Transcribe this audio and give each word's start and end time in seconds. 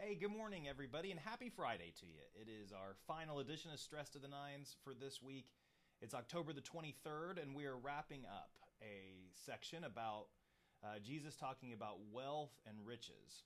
Hey, 0.00 0.14
good 0.14 0.30
morning, 0.30 0.68
everybody, 0.68 1.10
and 1.10 1.18
happy 1.18 1.50
Friday 1.50 1.92
to 1.98 2.06
you. 2.06 2.22
It 2.40 2.46
is 2.48 2.70
our 2.70 2.94
final 3.08 3.40
edition 3.40 3.72
of 3.72 3.80
Stress 3.80 4.08
to 4.10 4.20
the 4.20 4.28
Nines 4.28 4.76
for 4.84 4.94
this 4.94 5.20
week. 5.20 5.46
It's 6.00 6.14
October 6.14 6.52
the 6.52 6.60
23rd, 6.60 7.42
and 7.42 7.52
we 7.52 7.66
are 7.66 7.76
wrapping 7.76 8.22
up 8.24 8.50
a 8.80 9.26
section 9.34 9.82
about 9.82 10.26
uh, 10.84 11.00
Jesus 11.04 11.34
talking 11.34 11.72
about 11.72 11.96
wealth 12.12 12.52
and 12.64 12.76
riches. 12.86 13.42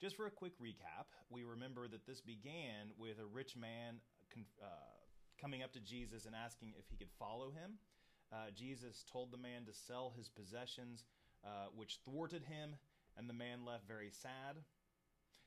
Just 0.00 0.16
for 0.16 0.26
a 0.26 0.30
quick 0.30 0.58
recap, 0.60 1.06
we 1.30 1.44
remember 1.44 1.86
that 1.86 2.04
this 2.04 2.20
began 2.20 2.90
with 2.98 3.20
a 3.20 3.26
rich 3.26 3.56
man 3.56 4.00
uh, 4.60 4.66
coming 5.40 5.62
up 5.62 5.72
to 5.74 5.80
Jesus 5.80 6.26
and 6.26 6.34
asking 6.34 6.72
if 6.80 6.86
he 6.90 6.96
could 6.96 7.12
follow 7.16 7.52
him. 7.52 7.78
Uh, 8.32 8.50
Jesus 8.56 9.04
told 9.10 9.30
the 9.30 9.38
man 9.38 9.66
to 9.66 9.72
sell 9.72 10.12
his 10.18 10.28
possessions, 10.28 11.04
uh, 11.44 11.70
which 11.76 12.00
thwarted 12.04 12.42
him, 12.42 12.74
and 13.16 13.30
the 13.30 13.34
man 13.34 13.64
left 13.64 13.86
very 13.86 14.10
sad. 14.10 14.56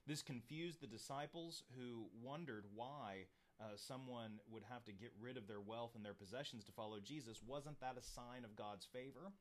This 0.06 0.22
confused 0.22 0.82
the 0.82 0.88
disciples 0.88 1.64
who 1.78 2.08
wondered 2.22 2.66
why 2.76 3.28
uh, 3.62 3.76
someone 3.76 4.40
would 4.52 4.64
have 4.70 4.84
to 4.86 4.92
get 4.92 5.12
rid 5.22 5.38
of 5.38 5.48
their 5.48 5.62
wealth 5.62 5.92
and 5.96 6.04
their 6.04 6.14
possessions 6.14 6.64
to 6.66 6.72
follow 6.72 7.00
Jesus. 7.00 7.40
Wasn't 7.46 7.80
that 7.80 7.98
a 7.98 8.04
sign 8.04 8.44
of 8.44 8.56
God's 8.56 8.86
favor? 8.92 9.32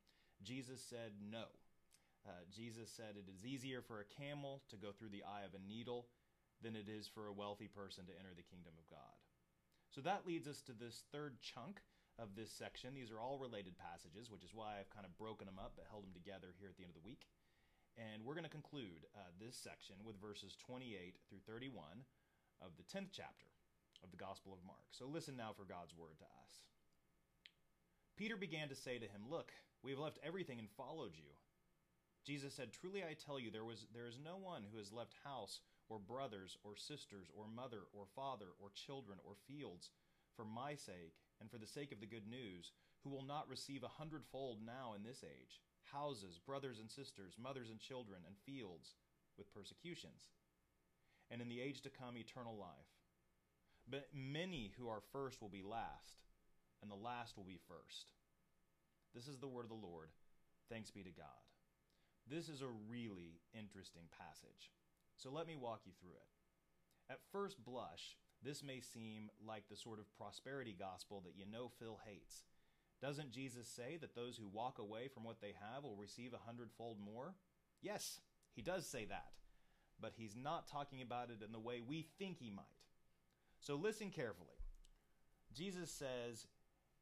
Jesus 0.43 0.79
said 0.79 1.11
no. 1.19 1.51
Uh, 2.23 2.47
Jesus 2.55 2.87
said 2.87 3.19
it 3.19 3.27
is 3.27 3.43
easier 3.43 3.81
for 3.81 3.99
a 3.99 4.11
camel 4.15 4.63
to 4.69 4.77
go 4.77 4.95
through 4.95 5.11
the 5.11 5.27
eye 5.27 5.43
of 5.43 5.51
a 5.51 5.67
needle 5.67 6.07
than 6.63 6.75
it 6.75 6.87
is 6.87 7.11
for 7.11 7.27
a 7.27 7.35
wealthy 7.35 7.67
person 7.67 8.07
to 8.07 8.15
enter 8.15 8.31
the 8.31 8.47
kingdom 8.47 8.71
of 8.79 8.87
God. 8.87 9.19
So 9.91 9.99
that 10.01 10.23
leads 10.25 10.47
us 10.47 10.63
to 10.63 10.71
this 10.71 11.03
third 11.11 11.43
chunk 11.43 11.83
of 12.15 12.39
this 12.39 12.49
section. 12.49 12.95
These 12.95 13.11
are 13.11 13.19
all 13.19 13.37
related 13.37 13.75
passages, 13.75 14.31
which 14.31 14.47
is 14.47 14.55
why 14.55 14.79
I've 14.79 14.93
kind 14.95 15.05
of 15.05 15.17
broken 15.19 15.45
them 15.45 15.59
up 15.59 15.75
but 15.75 15.91
held 15.91 16.07
them 16.07 16.15
together 16.15 16.55
here 16.55 16.71
at 16.71 16.77
the 16.79 16.87
end 16.87 16.95
of 16.95 17.01
the 17.01 17.07
week. 17.07 17.27
And 17.97 18.25
we're 18.25 18.33
going 18.33 18.49
to 18.49 18.49
conclude 18.49 19.05
uh, 19.13 19.29
this 19.37 19.55
section 19.55 19.95
with 20.03 20.19
verses 20.19 20.57
28 20.65 21.13
through 21.29 21.45
31 21.45 21.85
of 22.61 22.73
the 22.73 22.87
10th 22.89 23.13
chapter 23.13 23.45
of 24.03 24.09
the 24.09 24.17
Gospel 24.17 24.53
of 24.53 24.65
Mark. 24.65 24.89
So 24.91 25.05
listen 25.05 25.37
now 25.37 25.53
for 25.53 25.65
God's 25.65 25.93
word 25.95 26.17
to 26.17 26.25
us. 26.41 26.65
Peter 28.17 28.37
began 28.37 28.69
to 28.69 28.75
say 28.75 28.97
to 28.97 29.05
him, 29.05 29.29
Look, 29.29 29.53
we 29.83 29.91
have 29.91 29.99
left 29.99 30.19
everything 30.25 30.57
and 30.57 30.69
followed 30.73 31.13
you. 31.13 31.37
Jesus 32.25 32.53
said, 32.53 32.71
Truly 32.71 33.03
I 33.03 33.13
tell 33.13 33.39
you, 33.39 33.51
there, 33.51 33.65
was, 33.65 33.85
there 33.93 34.07
is 34.07 34.17
no 34.17 34.37
one 34.37 34.63
who 34.71 34.77
has 34.77 34.91
left 34.91 35.13
house, 35.23 35.61
or 35.89 35.99
brothers, 35.99 36.57
or 36.63 36.75
sisters, 36.75 37.27
or 37.35 37.45
mother, 37.47 37.85
or 37.93 38.05
father, 38.15 38.55
or 38.59 38.69
children, 38.73 39.19
or 39.23 39.33
fields, 39.47 39.89
for 40.35 40.45
my 40.45 40.73
sake, 40.73 41.13
and 41.41 41.51
for 41.51 41.57
the 41.57 41.67
sake 41.67 41.91
of 41.91 41.99
the 41.99 42.07
good 42.07 42.25
news, 42.25 42.71
who 43.03 43.09
will 43.09 43.25
not 43.25 43.49
receive 43.49 43.83
a 43.83 43.99
hundredfold 43.99 44.59
now 44.65 44.93
in 44.95 45.03
this 45.03 45.23
age 45.23 45.59
houses, 45.93 46.39
brothers 46.45 46.79
and 46.79 46.89
sisters, 46.89 47.35
mothers 47.41 47.69
and 47.69 47.79
children, 47.79 48.19
and 48.25 48.35
fields, 48.45 48.95
with 49.37 49.53
persecutions, 49.53 50.29
and 51.31 51.41
in 51.41 51.49
the 51.49 51.61
age 51.61 51.81
to 51.81 51.89
come 51.89 52.17
eternal 52.17 52.57
life. 52.57 52.91
But 53.89 54.07
many 54.13 54.71
who 54.77 54.89
are 54.89 55.01
first 55.11 55.41
will 55.41 55.49
be 55.49 55.63
last, 55.63 56.23
and 56.81 56.89
the 56.89 56.95
last 56.95 57.37
will 57.37 57.43
be 57.43 57.59
first. 57.67 58.11
This 59.13 59.27
is 59.27 59.37
the 59.37 59.47
word 59.47 59.63
of 59.63 59.69
the 59.69 59.87
Lord. 59.87 60.09
Thanks 60.69 60.91
be 60.91 61.03
to 61.03 61.11
God. 61.11 61.43
This 62.29 62.49
is 62.49 62.61
a 62.61 62.67
really 62.89 63.41
interesting 63.53 64.03
passage. 64.17 64.71
So 65.17 65.29
let 65.29 65.47
me 65.47 65.55
walk 65.55 65.81
you 65.85 65.91
through 65.99 66.15
it. 66.15 67.11
At 67.11 67.19
first 67.31 67.63
blush, 67.63 68.17
this 68.41 68.63
may 68.63 68.79
seem 68.79 69.29
like 69.45 69.67
the 69.69 69.75
sort 69.75 69.99
of 69.99 70.11
prosperity 70.17 70.75
gospel 70.77 71.21
that 71.25 71.37
you 71.37 71.45
know 71.45 71.69
Phil 71.79 71.99
hates. 72.05 72.43
Doesn't 73.03 73.31
Jesus 73.31 73.67
say 73.67 73.97
that 73.99 74.15
those 74.15 74.37
who 74.37 74.47
walk 74.47 74.79
away 74.79 75.09
from 75.13 75.25
what 75.25 75.41
they 75.41 75.53
have 75.59 75.83
will 75.83 75.97
receive 75.97 76.33
a 76.33 76.45
hundredfold 76.45 76.99
more? 77.03 77.35
Yes, 77.81 78.21
he 78.55 78.61
does 78.61 78.87
say 78.87 79.03
that. 79.03 79.25
But 79.99 80.13
he's 80.15 80.37
not 80.37 80.69
talking 80.69 81.01
about 81.01 81.29
it 81.29 81.43
in 81.45 81.51
the 81.51 81.59
way 81.59 81.81
we 81.85 82.07
think 82.17 82.37
he 82.39 82.49
might. 82.49 82.63
So 83.59 83.75
listen 83.75 84.09
carefully. 84.09 84.55
Jesus 85.53 85.91
says, 85.91 86.47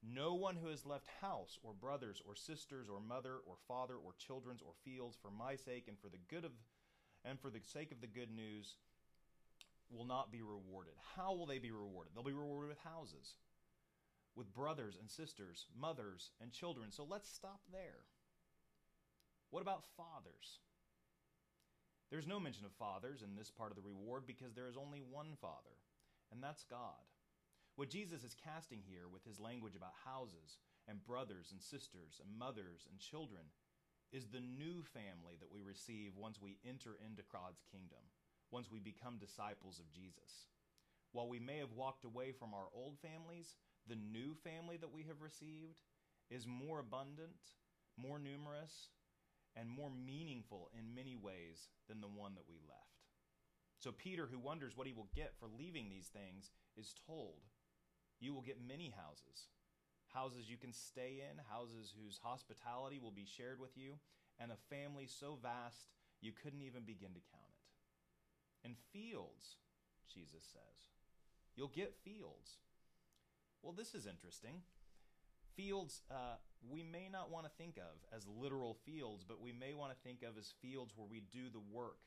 No 0.02 0.34
one 0.34 0.56
who 0.56 0.70
has 0.70 0.88
left 0.88 1.06
house, 1.22 1.60
or 1.62 1.72
brothers, 1.72 2.20
or 2.28 2.36
sisters, 2.36 2.88
or 2.92 3.00
mother, 3.00 3.36
or 3.46 3.58
father, 3.68 3.94
or 3.94 4.14
children, 4.18 4.58
or 4.66 4.74
fields 4.84 5.16
for 5.22 5.30
my 5.30 5.56
sake 5.56 5.86
and 5.88 6.00
for 6.00 6.10
the 6.10 6.18
good 6.30 6.46
of 6.46 6.52
and 7.24 7.40
for 7.40 7.52
the 7.52 7.60
sake 7.62 7.92
of 7.92 8.02
the 8.02 8.08
good 8.08 8.32
news 8.36 8.78
will 9.92 10.06
not 10.06 10.32
be 10.32 10.42
rewarded. 10.42 10.94
How 11.16 11.36
will 11.36 11.46
they 11.46 11.60
be 11.60 11.70
rewarded? 11.70 12.14
They'll 12.16 12.24
be 12.24 12.34
rewarded 12.34 12.70
with 12.70 12.80
houses 12.80 13.36
with 14.36 14.54
brothers 14.54 14.98
and 15.00 15.10
sisters, 15.10 15.66
mothers 15.78 16.32
and 16.42 16.52
children. 16.52 16.92
So 16.92 17.06
let's 17.10 17.30
stop 17.30 17.62
there. 17.72 18.06
What 19.50 19.62
about 19.62 19.84
fathers? 19.98 20.60
There's 22.10 22.28
no 22.28 22.40
mention 22.40 22.66
of 22.66 22.72
fathers 22.74 23.22
in 23.22 23.36
this 23.36 23.52
part 23.52 23.72
of 23.72 23.78
the 23.78 23.88
reward 23.88 24.24
because 24.28 24.54
there 24.54 24.68
is 24.68 24.76
only 24.76 25.00
one 25.00 25.36
Father, 25.40 25.80
and 26.32 26.44
that's 26.44 26.64
God. 26.64 27.08
What 27.76 27.90
Jesus 27.90 28.24
is 28.24 28.36
casting 28.36 28.84
here 28.84 29.08
with 29.12 29.24
his 29.24 29.40
language 29.40 29.76
about 29.76 29.96
houses 30.04 30.60
and 30.88 31.04
brothers 31.04 31.52
and 31.52 31.62
sisters 31.62 32.20
and 32.20 32.38
mothers 32.38 32.86
and 32.90 33.00
children 33.00 33.48
is 34.12 34.28
the 34.28 34.44
new 34.44 34.84
family 34.92 35.40
that 35.40 35.52
we 35.52 35.62
receive 35.64 36.12
once 36.18 36.42
we 36.42 36.60
enter 36.68 37.00
into 37.00 37.24
God's 37.32 37.64
kingdom, 37.72 38.04
once 38.52 38.68
we 38.70 38.80
become 38.80 39.16
disciples 39.18 39.80
of 39.80 39.92
Jesus. 39.92 40.52
While 41.14 41.30
we 41.30 41.40
may 41.40 41.60
have 41.60 41.72
walked 41.72 42.04
away 42.04 42.32
from 42.32 42.54
our 42.54 42.68
old 42.76 43.00
families, 43.00 43.56
the 43.88 43.96
new 43.96 44.36
family 44.44 44.78
that 44.78 44.94
we 44.94 45.04
have 45.04 45.22
received 45.22 45.82
is 46.30 46.48
more 46.48 46.80
abundant, 46.80 47.58
more 47.98 48.20
numerous, 48.20 48.90
and 49.56 49.70
more 49.70 49.90
meaningful 49.90 50.70
in 50.78 50.96
many 50.96 51.16
ways 51.16 51.70
than 51.90 52.00
the 52.00 52.08
one 52.08 52.36
that 52.36 52.48
we 52.48 52.56
left. 52.68 52.92
So 53.80 53.92
Peter, 53.92 54.28
who 54.32 54.40
wonders 54.40 54.78
what 54.78 54.88
he 54.88 54.94
will 54.94 55.10
get 55.16 55.34
for 55.40 55.48
leaving 55.48 55.90
these 55.90 56.08
things, 56.08 56.52
is 56.78 56.94
told, 57.08 57.42
You 58.20 58.34
will 58.34 58.42
get 58.42 58.62
many 58.66 58.94
houses. 58.96 59.50
Houses 60.14 60.50
you 60.50 60.58
can 60.58 60.72
stay 60.72 61.24
in, 61.24 61.42
houses 61.50 61.94
whose 61.98 62.20
hospitality 62.22 63.00
will 63.02 63.12
be 63.12 63.26
shared 63.26 63.60
with 63.60 63.76
you, 63.76 63.96
and 64.40 64.52
a 64.52 64.76
family 64.76 65.08
so 65.08 65.38
vast 65.42 65.90
you 66.22 66.32
couldn't 66.32 66.62
even 66.62 66.84
begin 66.84 67.14
to 67.14 67.28
count 67.32 67.50
it. 67.50 68.68
And 68.68 68.76
fields, 68.94 69.58
Jesus 70.14 70.44
says. 70.52 70.92
You'll 71.56 71.74
get 71.74 71.96
fields. 72.04 72.60
Well, 73.62 73.74
this 73.74 73.94
is 73.94 74.06
interesting. 74.06 74.62
Fields 75.56 76.02
uh, 76.10 76.38
we 76.70 76.84
may 76.84 77.10
not 77.12 77.32
want 77.32 77.46
to 77.46 77.52
think 77.58 77.78
of 77.78 77.98
as 78.16 78.28
literal 78.28 78.76
fields, 78.86 79.24
but 79.28 79.42
we 79.42 79.52
may 79.52 79.74
want 79.74 79.92
to 79.92 79.98
think 80.04 80.22
of 80.24 80.38
as 80.38 80.54
fields 80.62 80.94
where 80.96 81.08
we 81.10 81.24
do 81.32 81.50
the 81.52 81.64
work 81.72 81.98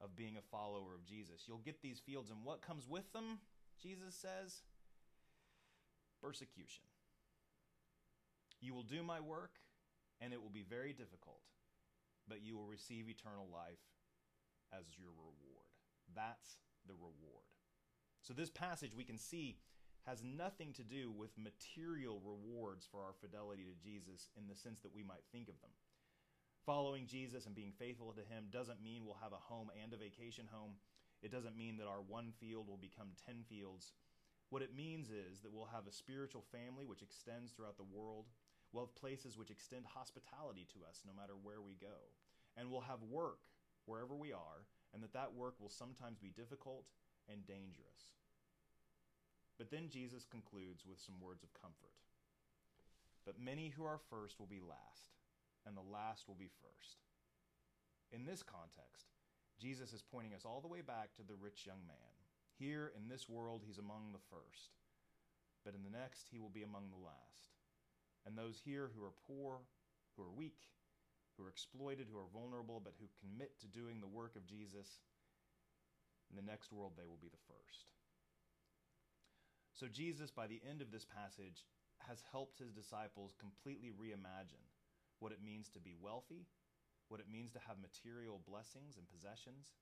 of 0.00 0.14
being 0.14 0.36
a 0.36 0.42
follower 0.50 0.94
of 0.94 1.04
Jesus. 1.04 1.44
You'll 1.46 1.58
get 1.58 1.80
these 1.80 1.98
fields, 1.98 2.30
and 2.30 2.44
what 2.44 2.60
comes 2.60 2.86
with 2.88 3.10
them, 3.12 3.40
Jesus 3.82 4.14
says? 4.14 4.62
Persecution. 6.20 6.84
You 8.60 8.74
will 8.74 8.82
do 8.82 9.02
my 9.02 9.20
work, 9.20 9.52
and 10.20 10.32
it 10.32 10.42
will 10.42 10.50
be 10.50 10.64
very 10.68 10.92
difficult, 10.92 11.40
but 12.28 12.42
you 12.42 12.56
will 12.56 12.66
receive 12.66 13.08
eternal 13.08 13.48
life 13.52 13.80
as 14.72 14.84
your 14.98 15.10
reward. 15.10 15.68
That's 16.14 16.56
the 16.86 16.94
reward. 16.94 17.44
So, 18.22 18.34
this 18.34 18.50
passage 18.50 18.92
we 18.94 19.04
can 19.04 19.18
see 19.18 19.58
has 20.06 20.22
nothing 20.22 20.72
to 20.74 20.84
do 20.84 21.10
with 21.10 21.36
material 21.36 22.22
rewards 22.22 22.86
for 22.86 23.02
our 23.02 23.14
fidelity 23.20 23.66
to 23.66 23.74
Jesus 23.82 24.30
in 24.38 24.46
the 24.46 24.54
sense 24.54 24.80
that 24.80 24.94
we 24.94 25.02
might 25.02 25.26
think 25.32 25.48
of 25.48 25.58
them. 25.60 25.74
Following 26.64 27.06
Jesus 27.06 27.46
and 27.46 27.54
being 27.54 27.72
faithful 27.78 28.14
to 28.14 28.22
Him 28.22 28.46
doesn't 28.50 28.82
mean 28.82 29.04
we'll 29.04 29.22
have 29.22 29.34
a 29.34 29.46
home 29.50 29.70
and 29.82 29.92
a 29.92 29.96
vacation 29.96 30.46
home. 30.50 30.78
It 31.22 31.32
doesn't 31.32 31.56
mean 31.58 31.76
that 31.78 31.90
our 31.90 32.02
one 32.02 32.30
field 32.38 32.68
will 32.68 32.78
become 32.78 33.18
10 33.26 33.42
fields. 33.48 33.92
What 34.50 34.62
it 34.62 34.74
means 34.74 35.10
is 35.10 35.42
that 35.42 35.52
we'll 35.52 35.74
have 35.74 35.86
a 35.86 35.92
spiritual 35.92 36.44
family 36.54 36.84
which 36.86 37.02
extends 37.02 37.50
throughout 37.50 37.76
the 37.76 37.90
world. 37.90 38.26
We'll 38.70 38.86
have 38.86 38.94
places 38.94 39.36
which 39.36 39.50
extend 39.50 39.86
hospitality 39.86 40.66
to 40.74 40.86
us 40.88 41.02
no 41.06 41.14
matter 41.14 41.34
where 41.34 41.62
we 41.62 41.74
go. 41.80 42.14
And 42.56 42.70
we'll 42.70 42.86
have 42.86 43.02
work 43.02 43.42
wherever 43.86 44.14
we 44.14 44.32
are, 44.32 44.66
and 44.94 45.02
that 45.02 45.12
that 45.14 45.34
work 45.34 45.54
will 45.58 45.70
sometimes 45.70 46.18
be 46.18 46.30
difficult 46.30 46.86
and 47.28 47.46
dangerous. 47.46 48.14
But 49.58 49.70
then 49.70 49.88
Jesus 49.88 50.26
concludes 50.28 50.84
with 50.84 51.00
some 51.00 51.20
words 51.20 51.42
of 51.42 51.52
comfort. 51.54 51.96
But 53.24 53.40
many 53.40 53.72
who 53.74 53.84
are 53.84 53.98
first 54.10 54.38
will 54.38 54.46
be 54.46 54.60
last, 54.60 55.16
and 55.66 55.76
the 55.76 55.92
last 55.92 56.28
will 56.28 56.38
be 56.38 56.50
first. 56.62 57.02
In 58.12 58.24
this 58.24 58.42
context, 58.42 59.10
Jesus 59.58 59.92
is 59.92 60.04
pointing 60.04 60.34
us 60.34 60.44
all 60.44 60.60
the 60.60 60.70
way 60.70 60.80
back 60.80 61.16
to 61.16 61.24
the 61.26 61.34
rich 61.34 61.66
young 61.66 61.82
man. 61.88 62.12
Here 62.58 62.92
in 62.96 63.08
this 63.08 63.28
world, 63.28 63.62
he's 63.66 63.78
among 63.78 64.12
the 64.12 64.22
first, 64.30 64.76
but 65.64 65.74
in 65.74 65.82
the 65.82 65.98
next, 65.98 66.28
he 66.30 66.38
will 66.38 66.52
be 66.52 66.62
among 66.62 66.88
the 66.90 67.04
last. 67.04 67.58
And 68.24 68.36
those 68.36 68.60
here 68.64 68.90
who 68.94 69.04
are 69.04 69.22
poor, 69.26 69.58
who 70.16 70.22
are 70.22 70.30
weak, 70.30 70.70
who 71.36 71.44
are 71.44 71.50
exploited, 71.50 72.06
who 72.10 72.18
are 72.18 72.32
vulnerable, 72.32 72.80
but 72.82 72.94
who 73.00 73.08
commit 73.20 73.58
to 73.60 73.66
doing 73.66 74.00
the 74.00 74.06
work 74.06 74.36
of 74.36 74.46
Jesus, 74.46 75.02
in 76.30 76.36
the 76.36 76.46
next 76.50 76.72
world, 76.72 76.92
they 76.96 77.06
will 77.06 77.20
be 77.20 77.28
the 77.28 77.46
first. 77.46 77.90
So, 79.76 79.92
Jesus, 79.92 80.32
by 80.32 80.48
the 80.48 80.64
end 80.64 80.80
of 80.80 80.90
this 80.90 81.04
passage, 81.04 81.68
has 82.08 82.24
helped 82.32 82.56
his 82.56 82.72
disciples 82.72 83.36
completely 83.36 83.92
reimagine 83.92 84.72
what 85.20 85.32
it 85.32 85.44
means 85.44 85.68
to 85.68 85.80
be 85.80 85.92
wealthy, 85.92 86.48
what 87.08 87.20
it 87.20 87.28
means 87.28 87.52
to 87.52 87.60
have 87.68 87.76
material 87.76 88.40
blessings 88.48 88.96
and 88.96 89.04
possessions, 89.04 89.76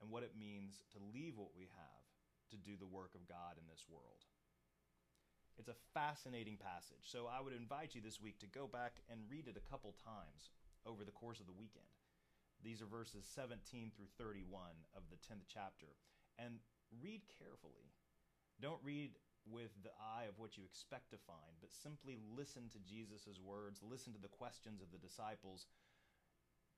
and 0.00 0.12
what 0.12 0.28
it 0.28 0.36
means 0.36 0.84
to 0.92 1.00
leave 1.00 1.40
what 1.40 1.56
we 1.56 1.72
have 1.72 2.04
to 2.52 2.60
do 2.60 2.76
the 2.76 2.84
work 2.86 3.16
of 3.16 3.24
God 3.24 3.56
in 3.56 3.64
this 3.64 3.88
world. 3.88 4.28
It's 5.56 5.72
a 5.72 5.84
fascinating 5.96 6.60
passage, 6.60 7.08
so 7.08 7.24
I 7.24 7.40
would 7.40 7.56
invite 7.56 7.94
you 7.96 8.02
this 8.04 8.20
week 8.20 8.38
to 8.44 8.50
go 8.50 8.68
back 8.68 9.00
and 9.08 9.30
read 9.30 9.48
it 9.48 9.56
a 9.56 9.70
couple 9.70 9.96
times 10.04 10.52
over 10.84 11.00
the 11.00 11.16
course 11.16 11.40
of 11.40 11.46
the 11.46 11.56
weekend. 11.56 11.88
These 12.60 12.82
are 12.82 12.90
verses 12.90 13.24
17 13.24 13.92
through 13.96 14.12
31 14.18 14.44
of 14.92 15.08
the 15.08 15.16
10th 15.16 15.48
chapter. 15.48 15.96
And 16.36 16.58
read 17.00 17.22
carefully. 17.38 17.93
Don't 18.60 18.80
read 18.82 19.12
with 19.44 19.70
the 19.82 19.92
eye 20.00 20.24
of 20.24 20.38
what 20.38 20.56
you 20.56 20.64
expect 20.64 21.10
to 21.10 21.20
find, 21.26 21.60
but 21.60 21.74
simply 21.74 22.16
listen 22.36 22.70
to 22.72 22.78
Jesus' 22.80 23.38
words, 23.42 23.80
listen 23.84 24.12
to 24.14 24.22
the 24.22 24.32
questions 24.32 24.80
of 24.80 24.90
the 24.90 24.98
disciples, 24.98 25.66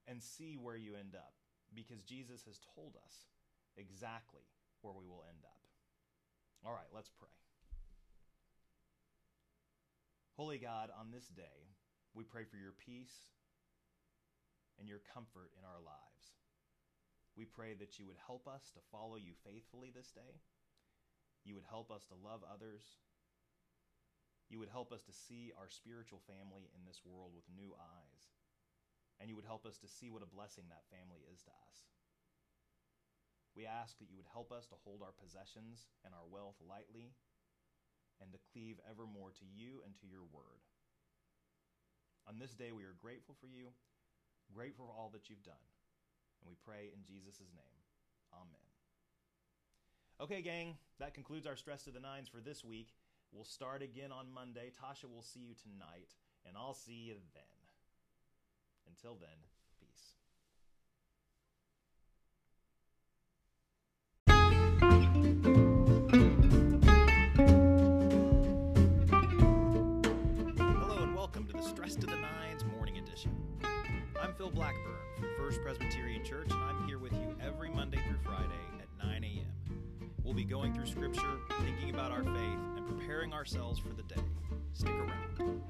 and 0.08 0.22
see 0.22 0.56
where 0.56 0.76
you 0.76 0.96
end 0.96 1.14
up. 1.14 1.34
Because 1.74 2.02
Jesus 2.02 2.42
has 2.46 2.58
told 2.74 2.94
us 3.04 3.30
exactly 3.76 4.42
where 4.82 4.94
we 4.94 5.06
will 5.06 5.24
end 5.28 5.44
up. 5.44 5.62
All 6.64 6.72
right, 6.72 6.90
let's 6.94 7.10
pray. 7.10 7.30
Holy 10.36 10.58
God, 10.58 10.90
on 10.98 11.10
this 11.10 11.28
day, 11.28 11.74
we 12.14 12.24
pray 12.24 12.44
for 12.44 12.56
your 12.56 12.72
peace 12.72 13.32
and 14.78 14.88
your 14.88 15.00
comfort 15.12 15.50
in 15.56 15.64
our 15.64 15.80
lives. 15.80 16.36
We 17.36 17.44
pray 17.44 17.74
that 17.74 17.98
you 17.98 18.06
would 18.06 18.20
help 18.26 18.48
us 18.48 18.70
to 18.74 18.80
follow 18.92 19.16
you 19.16 19.32
faithfully 19.44 19.92
this 19.94 20.10
day. 20.10 20.40
You 21.46 21.54
would 21.54 21.70
help 21.70 21.94
us 21.94 22.02
to 22.10 22.18
love 22.18 22.42
others. 22.42 22.82
You 24.50 24.58
would 24.58 24.74
help 24.74 24.90
us 24.90 25.06
to 25.06 25.14
see 25.14 25.54
our 25.54 25.70
spiritual 25.70 26.18
family 26.26 26.66
in 26.74 26.82
this 26.82 27.06
world 27.06 27.30
with 27.38 27.46
new 27.54 27.70
eyes. 27.78 28.22
And 29.22 29.30
you 29.30 29.38
would 29.38 29.46
help 29.46 29.62
us 29.62 29.78
to 29.78 29.88
see 29.88 30.10
what 30.10 30.26
a 30.26 30.34
blessing 30.34 30.66
that 30.68 30.90
family 30.90 31.22
is 31.30 31.46
to 31.46 31.54
us. 31.70 31.86
We 33.54 33.64
ask 33.64 33.96
that 34.02 34.10
you 34.10 34.18
would 34.18 34.28
help 34.28 34.50
us 34.52 34.66
to 34.68 34.82
hold 34.84 35.00
our 35.00 35.14
possessions 35.16 35.88
and 36.04 36.12
our 36.12 36.26
wealth 36.28 36.58
lightly 36.60 37.14
and 38.20 38.28
to 38.34 38.46
cleave 38.52 38.76
evermore 38.84 39.30
to 39.38 39.46
you 39.46 39.80
and 39.86 39.94
to 40.02 40.06
your 40.10 40.26
word. 40.34 40.66
On 42.28 42.36
this 42.42 42.52
day, 42.58 42.74
we 42.74 42.84
are 42.84 42.98
grateful 42.98 43.38
for 43.38 43.46
you, 43.46 43.70
grateful 44.52 44.90
for 44.90 44.92
all 44.92 45.08
that 45.14 45.30
you've 45.30 45.46
done, 45.46 45.66
and 46.42 46.50
we 46.50 46.58
pray 46.66 46.90
in 46.90 47.06
Jesus' 47.06 47.48
name. 47.54 47.78
Amen. 48.34 48.65
Okay, 50.18 50.40
gang, 50.40 50.78
that 50.98 51.12
concludes 51.12 51.46
our 51.46 51.56
Stress 51.56 51.82
to 51.82 51.90
the 51.90 52.00
Nines 52.00 52.26
for 52.26 52.40
this 52.40 52.64
week. 52.64 52.94
We'll 53.32 53.44
start 53.44 53.82
again 53.82 54.10
on 54.12 54.32
Monday. 54.32 54.70
Tasha 54.70 55.12
will 55.14 55.20
see 55.20 55.40
you 55.40 55.52
tonight, 55.62 56.14
and 56.46 56.56
I'll 56.56 56.72
see 56.72 56.94
you 56.94 57.16
then. 57.34 57.42
Until 58.88 59.18
then, 59.20 59.28
peace. 59.78 60.14
Hello 70.56 71.02
and 71.02 71.14
welcome 71.14 71.46
to 71.46 71.52
the 71.52 71.62
Stress 71.62 71.94
to 71.96 72.06
the 72.06 72.16
Nines 72.16 72.64
Morning 72.74 72.96
Edition. 72.96 73.36
I'm 74.22 74.32
Phil 74.32 74.50
Blackburn 74.50 74.94
from 75.18 75.28
First 75.36 75.60
Presbyterian 75.60 76.24
Church, 76.24 76.48
and 76.50 76.62
I'm 76.62 76.88
here 76.88 76.98
with 76.98 77.12
you 77.12 77.36
every 77.46 77.68
Monday 77.68 77.98
through 77.98 78.16
Friday 78.24 78.44
at 78.44 78.44
9 78.46 78.50
a.m. 78.50 78.55
We'll 80.26 80.34
be 80.34 80.42
going 80.42 80.74
through 80.74 80.86
Scripture, 80.86 81.38
thinking 81.62 81.90
about 81.94 82.10
our 82.10 82.24
faith, 82.24 82.58
and 82.76 82.84
preparing 82.84 83.32
ourselves 83.32 83.78
for 83.78 83.90
the 83.90 84.02
day. 84.02 84.20
Stick 84.72 84.90
around. 84.90 85.62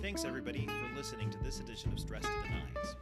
Thanks, 0.00 0.24
everybody, 0.24 0.66
for 0.66 0.96
listening 0.96 1.28
to 1.28 1.38
this 1.44 1.60
edition 1.60 1.92
of 1.92 2.00
Stress 2.00 2.22
to 2.22 2.28
the 2.42 2.48
Nines. 2.48 2.96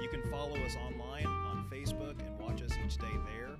You 0.00 0.08
can 0.10 0.22
follow 0.30 0.56
us 0.58 0.76
online 0.76 1.26
on 1.26 1.66
Facebook 1.72 2.20
and 2.20 2.38
watch 2.38 2.62
us 2.62 2.70
each 2.86 2.98
day 2.98 3.16
there, 3.26 3.56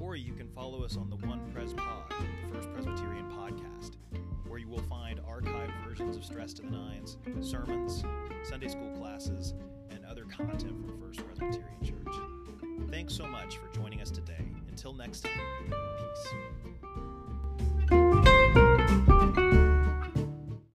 or 0.00 0.16
you 0.16 0.32
can 0.32 0.48
follow 0.48 0.82
us 0.82 0.96
on 0.96 1.10
the 1.10 1.16
One 1.26 1.42
Pres 1.52 1.74
Pod, 1.74 2.04
the 2.08 2.54
First 2.54 2.72
Presbyterian 2.72 3.30
podcast, 3.30 3.96
where 4.58 4.64
you 4.64 4.68
will 4.68 4.88
find 4.88 5.20
archived 5.20 5.72
versions 5.86 6.16
of 6.16 6.24
Stress 6.24 6.52
to 6.52 6.62
the 6.62 6.70
Nines, 6.70 7.16
sermons, 7.40 8.02
Sunday 8.42 8.66
school 8.66 8.90
classes, 8.98 9.54
and 9.90 10.04
other 10.04 10.24
content 10.24 10.84
from 10.84 11.00
First 11.00 11.24
Presbyterian 11.24 11.84
Church. 11.84 12.90
Thanks 12.90 13.14
so 13.14 13.24
much 13.24 13.58
for 13.58 13.72
joining 13.72 14.00
us 14.00 14.10
today. 14.10 14.44
Until 14.68 14.92
next 14.92 15.20
time, 15.20 15.32
peace. 15.68 16.67